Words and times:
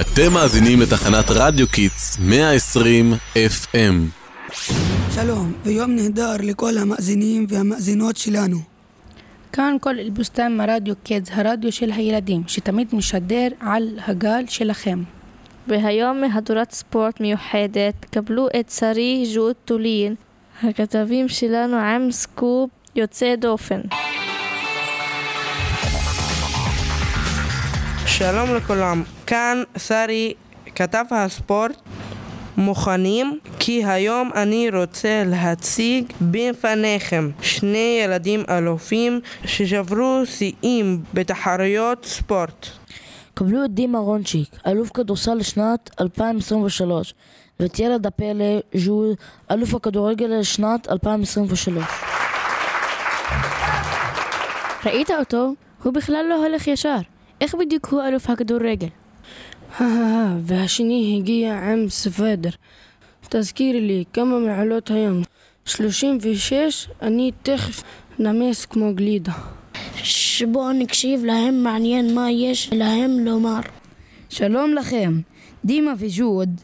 אתם 0.00 0.32
מאזינים 0.32 0.80
לתחנת 0.80 1.24
רדיו 1.30 1.68
Kids 1.68 2.18
120 2.20 3.12
FM. 3.34 3.76
שלום, 5.14 5.52
ויום 5.64 5.90
נהדר 5.96 6.36
לכל 6.40 6.78
המאזינים 6.78 7.46
והמאזינות 7.48 8.16
שלנו. 8.16 8.56
כאן 9.52 9.76
כל 9.80 9.98
אל-בוסתן 9.98 10.56
מרדיו 10.56 10.94
Kids, 11.02 11.28
הרדיו 11.32 11.72
של 11.72 11.92
הילדים, 11.92 12.42
שתמיד 12.46 12.88
משדר 12.92 13.48
על 13.60 13.98
הגל 14.06 14.44
שלכם. 14.48 15.02
והיום 15.68 16.20
מהדורת 16.20 16.72
ספורט 16.72 17.20
מיוחדת 17.20 17.94
קבלו 18.10 18.48
את 18.60 18.70
שרי 18.70 19.24
ג'וד 19.34 19.54
טולין, 19.64 20.14
הכתבים 20.62 21.28
שלנו 21.28 21.76
עם 21.76 22.12
סקופ 22.12 22.70
יוצא 22.96 23.34
דופן. 23.36 23.80
שלום 28.18 28.54
לכולם, 28.54 29.02
כאן 29.26 29.62
שרי, 29.78 30.34
כתב 30.74 31.04
הספורט. 31.10 31.72
מוכנים? 32.56 33.38
כי 33.58 33.84
היום 33.84 34.30
אני 34.34 34.70
רוצה 34.70 35.22
להציג 35.26 36.12
בפניכם 36.20 37.30
שני 37.42 38.00
ילדים 38.04 38.44
אלופים 38.48 39.20
ששברו 39.44 40.22
שיאים 40.26 41.02
בתחרויות 41.14 42.04
ספורט. 42.04 42.66
קבלו 43.34 43.64
את 43.64 43.70
דימה 43.70 43.98
רונצ'יק, 43.98 44.48
אלוף 44.66 44.90
כדורסל 44.94 45.34
לשנת 45.34 45.90
2023, 46.00 47.14
ואת 47.60 47.78
ילד 47.78 48.06
הפלא, 48.06 48.60
ז'ול, 48.74 49.14
אלוף 49.50 49.74
הכדורגל 49.74 50.26
לשנת 50.26 50.88
2023. 50.88 51.84
ראית 54.86 55.10
אותו? 55.10 55.52
הוא 55.82 55.92
בכלל 55.92 56.24
לא 56.28 56.46
הולך 56.46 56.66
ישר. 56.66 57.13
איך 57.44 57.54
בדיוק 57.54 57.86
הוא 57.86 58.02
אלוף 58.02 58.30
הכדורגל? 58.30 58.86
והשני 60.40 61.18
הגיע 61.20 61.58
עם 61.58 61.88
סוודר. 61.88 62.50
תזכירי 63.28 63.80
לי 63.80 64.04
כמה 64.12 64.38
מעלות 64.38 64.90
היום. 64.90 65.22
36, 65.64 66.88
אני 67.02 67.30
תכף 67.42 67.82
נמס 68.18 68.64
כמו 68.66 68.94
גלידה. 68.94 69.32
שבואו 69.96 70.72
נקשיב 70.72 71.24
להם 71.24 71.62
מעניין 71.62 72.14
מה 72.14 72.30
יש 72.30 72.70
להם 72.72 73.10
לומר. 73.10 73.60
שלום 74.30 74.74
לכם, 74.74 75.20
דימה 75.64 75.92
וג'וד. 75.98 76.60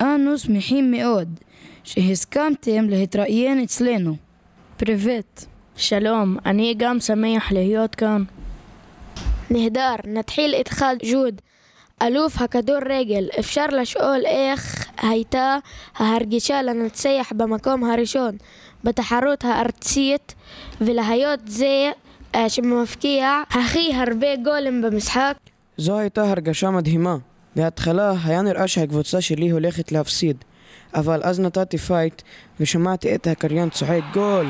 אנו 0.00 0.38
שמחים 0.38 0.90
מאוד 0.90 1.28
שהסכמתם 1.84 2.88
להתראיין 2.88 3.62
אצלנו. 3.62 4.16
פריבט. 4.76 5.44
שלום, 5.76 6.36
אני 6.46 6.74
גם 6.76 7.00
שמח 7.00 7.52
להיות 7.52 7.94
כאן. 7.94 8.24
נהדר, 9.54 9.94
נתחיל 10.04 10.54
איתך 10.54 10.84
ג'וד. 11.10 11.40
אלוף 12.02 12.42
הכדורגל, 12.42 13.28
אפשר 13.38 13.66
לשאול 13.66 14.22
איך 14.26 14.88
הייתה 15.02 15.58
ההרגישה 15.96 16.62
לנצח 16.62 17.32
במקום 17.36 17.84
הראשון 17.84 18.36
בתחרות 18.84 19.44
הארצית 19.44 20.34
ולהיות 20.80 21.40
זה 21.46 21.90
אה, 22.34 22.48
שמפקיע 22.48 23.42
הכי 23.50 23.94
הרבה 23.94 24.36
גולים 24.36 24.82
במשחק? 24.82 25.34
זו 25.76 25.98
הייתה 25.98 26.30
הרגשה 26.30 26.70
מדהימה. 26.70 27.16
בהתחלה 27.56 28.12
היה 28.24 28.42
נראה 28.42 28.68
שהקבוצה 28.68 29.20
שלי 29.20 29.50
הולכת 29.50 29.92
להפסיד, 29.92 30.36
אבל 30.94 31.20
אז 31.22 31.40
נתתי 31.40 31.78
fight 31.78 32.22
ושמעתי 32.60 33.14
את 33.14 33.26
הקריין 33.26 33.70
צועק 33.70 34.04
גול! 34.12 34.46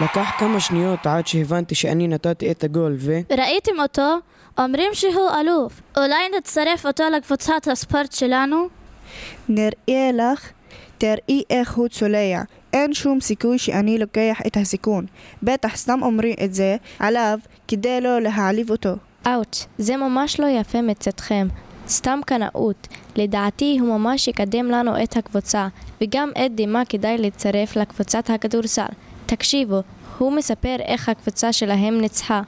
לקח 0.00 0.30
כמה 0.38 0.60
שניות 0.60 1.06
עד 1.06 1.26
שהבנתי 1.26 1.74
שאני 1.74 2.08
נתתי 2.08 2.50
את 2.50 2.64
הגול 2.64 2.96
ו... 2.98 3.18
ראיתם 3.30 3.80
אותו? 3.82 4.16
אומרים 4.58 4.90
שהוא 4.92 5.28
אלוף. 5.40 5.80
אולי 5.96 6.28
נצרף 6.38 6.86
אותו 6.86 7.04
לקבוצת 7.16 7.68
הספורט 7.72 8.12
שלנו? 8.12 8.68
נראה 9.48 10.10
לך, 10.14 10.50
תראי 10.98 11.42
איך 11.50 11.74
הוא 11.74 11.88
צולע. 11.88 12.42
אין 12.72 12.94
שום 12.94 13.20
סיכוי 13.20 13.58
שאני 13.58 13.98
לוקח 13.98 14.40
את 14.46 14.56
הסיכון. 14.56 15.06
בטח 15.42 15.76
סתם 15.76 15.98
אומרים 16.02 16.34
את 16.44 16.54
זה 16.54 16.76
עליו 16.98 17.38
כדי 17.68 18.00
לא 18.00 18.20
להעליב 18.20 18.70
אותו. 18.70 18.94
אאוץ', 19.26 19.66
זה 19.78 19.96
ממש 19.96 20.40
לא 20.40 20.46
יפה 20.46 20.82
מצדכם. 20.82 21.48
סתם 21.88 22.20
קנאות. 22.26 22.88
לדעתי 23.16 23.78
הוא 23.80 23.88
ממש 23.88 24.28
יקדם 24.28 24.70
לנו 24.70 25.02
את 25.02 25.16
הקבוצה, 25.16 25.68
וגם 26.00 26.30
את 26.46 26.54
דימה 26.54 26.84
כדאי 26.84 27.18
לצרף 27.18 27.76
לקבוצת 27.76 28.30
הכדורסל. 28.30 28.86
תקשיבו, 29.30 29.80
הוא 30.18 30.32
מספר 30.32 30.76
איך 30.80 31.08
הקבוצה 31.08 31.52
שלהם 31.52 32.00
ניצחה. 32.00 32.42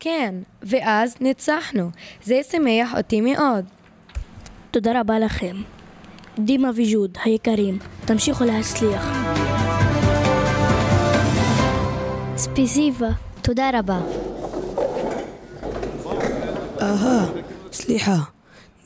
כן, 0.00 0.34
ואז 0.62 1.16
ניצחנו. 1.20 1.90
זה 2.22 2.40
שמח 2.50 2.94
אותי 2.96 3.20
מאוד. 3.20 3.64
תודה 4.70 5.00
רבה 5.00 5.18
לכם. 5.18 5.56
דימה 6.38 6.70
וג'וד 6.74 7.18
היקרים, 7.24 7.78
תמשיכו 8.04 8.44
להצליח. 8.44 9.04
ספסיבה, 12.36 13.08
תודה 13.42 13.70
רבה. 13.74 14.00
אהה, 16.82 17.26
סליחה, 17.72 18.16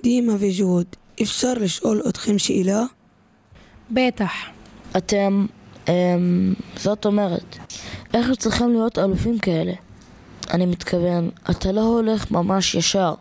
דימה 0.02 0.32
וג'וד, 0.38 0.86
אפשר 1.22 1.54
לשאול 1.54 2.02
אתכם 2.08 2.38
שאלה? 2.38 2.82
בטח. 3.90 4.32
אתם, 4.96 5.46
זאת 6.76 7.06
אומרת, 7.06 7.56
איך 8.14 8.30
צריכים 8.38 8.72
להיות 8.72 8.98
אלופים 8.98 9.38
כאלה? 9.38 9.72
אני 10.50 10.66
מתכוון, 10.66 11.30
אתה 11.50 11.72
לא 11.72 11.80
הולך 11.80 12.30
ממש 12.30 12.74
ישר, 12.74 13.14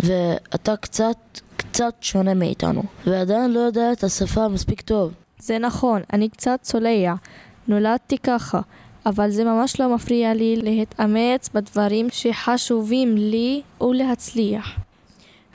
ואתה 0.00 0.76
קצת, 0.76 1.16
קצת 1.56 1.94
שונה 2.00 2.34
מאיתנו, 2.34 2.82
ועדיין 3.06 3.52
לא 3.52 3.60
יודע 3.60 3.92
את 3.92 4.04
השפה 4.04 4.48
מספיק 4.48 4.80
טוב. 4.80 5.12
זה 5.38 5.58
נכון, 5.58 6.02
אני 6.12 6.28
קצת 6.28 6.58
צולע. 6.62 7.14
נולדתי 7.68 8.18
ככה, 8.18 8.60
אבל 9.06 9.30
זה 9.30 9.44
ממש 9.44 9.80
לא 9.80 9.94
מפריע 9.94 10.34
לי 10.34 10.56
להתאמץ 10.56 11.48
בדברים 11.54 12.08
שחשובים 12.10 13.16
לי 13.16 13.62
ולהצליח. 13.80 14.78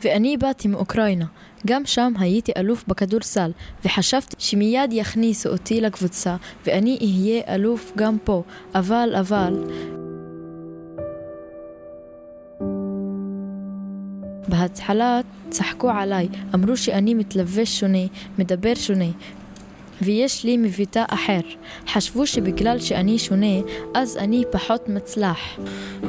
ואני 0.04 0.38
באתי 0.38 0.68
מאוקראינה. 0.68 1.26
גם 1.68 1.86
שם 1.86 2.14
הייתי 2.20 2.52
אלוף 2.58 2.84
בכדורסל, 2.88 3.52
וחשבתי 3.86 4.36
שמיד 4.40 4.94
יכניסו 4.94 5.50
אותי 5.50 5.82
לקבוצה, 5.82 6.36
ואני 6.66 6.98
אהיה 7.02 7.42
אלוף 7.56 7.92
גם 7.96 8.18
פה. 8.24 8.44
אבל, 8.76 9.14
אבל... 9.20 9.64
בהתחלה 14.48 15.20
צחקו 15.50 15.90
עליי, 15.90 16.28
אמרו 16.54 16.78
שאני 16.78 17.14
מתלבש 17.14 17.80
שונה, 17.80 18.06
מדבר 18.40 18.76
שונה, 18.76 19.10
ויש 20.02 20.44
לי 20.44 20.58
מבטא 20.58 21.04
אחר. 21.10 21.40
חשבו 21.88 22.28
שבגלל 22.28 22.80
שאני 22.80 23.20
שונה, 23.20 23.56
אז 23.94 24.18
אני 24.18 24.44
פחות 24.52 24.90
מצלח. 24.90 25.40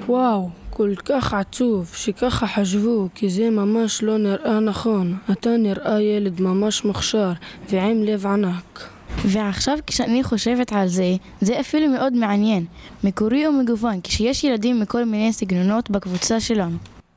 וואו, 0.06 0.48
כל 0.70 0.94
כך 1.04 1.34
עצוב 1.34 1.90
שככה 1.94 2.46
חשבו, 2.46 3.08
כי 3.14 3.30
זה 3.30 3.50
ממש 3.50 4.02
לא 4.02 4.18
נראה 4.18 4.60
נכון. 4.60 5.16
אתה 5.30 5.56
נראה 5.56 6.02
ילד 6.02 6.40
ממש 6.40 6.84
מוכשר 6.84 7.32
ועם 7.70 8.02
לב 8.02 8.26
ענק. 8.26 8.88
ועכשיו 9.24 9.78
כשאני 9.86 10.24
חושבת 10.24 10.72
על 10.72 10.88
זה, 10.88 11.14
זה 11.40 11.60
אפילו 11.60 11.88
מאוד 11.88 12.12
מעניין, 12.12 12.64
מקורי 13.04 13.46
ומגוון, 13.48 14.00
כשיש 14.00 14.44
ילדים 14.44 14.80
מכל 14.80 15.04
מיני 15.04 15.32
סגנונות 15.32 15.90
בקבוצה 15.90 16.40
שלנו. 16.40 16.76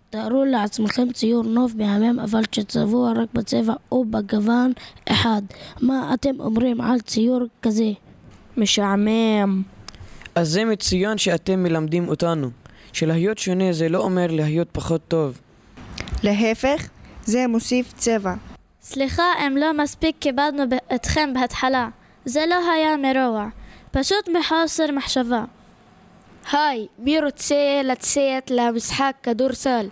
תארו 0.10 0.46
לעצמכם 0.46 1.12
ציור 1.14 1.44
נוף 1.44 1.72
מהמם 1.76 2.20
אבל 2.20 2.42
שצבוע 2.52 3.12
רק 3.12 3.30
בצבע 3.34 3.74
או 3.92 4.06
בגוון 4.06 4.72
אחד. 5.12 5.42
מה 5.82 6.14
אתם 6.14 6.40
אומרים 6.40 6.82
על 6.82 7.00
ציור 7.00 7.42
כזה? 7.62 7.92
משעמם. 8.58 9.62
אז 10.36 10.50
זה 10.50 10.66
מצוין 10.66 11.18
שאתם 11.18 11.64
מלמדים 11.64 12.08
אותנו. 12.08 12.50
שלהיות 12.94 13.38
שונה 13.38 13.74
זה 13.74 13.90
לא 13.90 14.00
אומר 14.00 14.28
להיות 14.30 14.68
פחות 14.72 15.02
טוב. 15.08 15.42
להפך, 16.24 16.90
זה 17.24 17.48
מוסיף 17.48 17.94
צבע. 17.94 18.34
סליחה 18.82 19.24
אם 19.48 19.58
לא 19.58 19.74
מספיק 19.74 20.16
כיבדנו 20.22 20.64
אתכם 20.96 21.30
בהתחלה. 21.34 21.90
זה 22.26 22.46
לא 22.50 22.72
היה 22.72 22.98
מרוע, 22.98 23.48
פשוט 23.92 24.30
מחוסר 24.30 24.92
מחשבה. 24.92 25.44
היי, 26.52 26.88
מי 27.00 27.20
רוצה 27.20 27.82
לצאת 27.84 28.52
למשחק 28.52 29.16
כדורסל? 29.24 29.88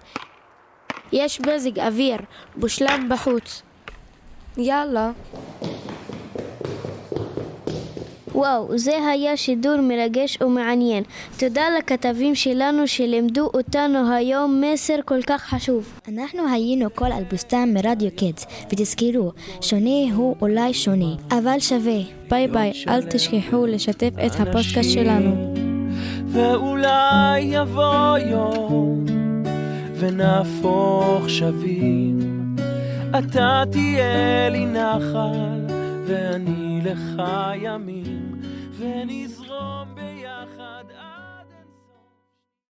יש 1.11 1.41
מזג 1.41 1.79
אוויר, 1.79 2.17
מושלם 2.55 3.09
בחוץ. 3.09 3.61
יאללה. 4.57 5.11
וואו, 8.35 8.77
זה 8.77 9.07
היה 9.07 9.37
שידור 9.37 9.81
מרגש 9.81 10.37
ומעניין. 10.41 11.03
תודה 11.39 11.63
לכתבים 11.77 12.35
שלנו 12.35 12.87
שלימדו 12.87 13.49
אותנו 13.53 14.13
היום 14.13 14.61
מסר 14.61 14.95
כל 15.05 15.21
כך 15.21 15.41
חשוב. 15.41 15.99
אנחנו 16.07 16.53
היינו 16.53 16.95
כל 16.95 17.11
אלבוסתן 17.11 17.69
מרדיו 17.73 18.09
קידס, 18.15 18.45
ותזכרו, 18.71 19.31
שונה 19.61 20.15
הוא 20.15 20.35
אולי 20.41 20.73
שונה, 20.73 21.15
אבל 21.31 21.59
שווה. 21.59 21.99
ביי 22.29 22.47
ביי, 22.47 22.71
אל 22.87 23.03
תשכחו 23.03 23.65
לשתף 23.65 24.11
את 24.25 24.31
הפודקאסט 24.39 24.89
שלנו. 24.89 25.53
ואולי 26.27 27.39
יבוא 27.39 28.17
יום 28.17 29.05
ונהפוך 29.95 31.29
שווים. 31.29 32.19
אתה 33.19 33.63
תהיה 33.71 34.49
לי 34.49 34.65
נחל, 34.65 35.80
ואני 36.05 36.81
לך 36.83 37.21
ימים, 37.55 38.41
ביחד. 38.79 39.50